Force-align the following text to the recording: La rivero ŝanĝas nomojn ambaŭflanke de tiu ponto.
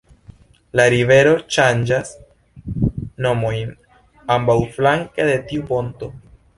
La 0.79 0.85
rivero 0.93 1.33
ŝanĝas 1.57 2.15
nomojn 3.27 3.77
ambaŭflanke 4.39 5.33
de 5.33 5.41
tiu 5.53 5.71
ponto. 5.75 6.15